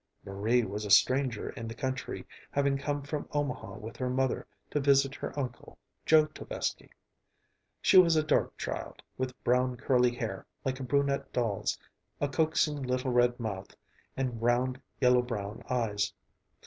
[0.25, 4.79] Marie was a stranger in the country, having come from Omaha with her mother to
[4.79, 5.77] visit her uncle,
[6.07, 6.89] Joe Tovesky.
[7.83, 11.77] She was a dark child, with brown curly hair, like a brunette doll's,
[12.19, 13.75] a coaxing little red mouth,
[14.17, 16.11] and round, yellow brown eyes.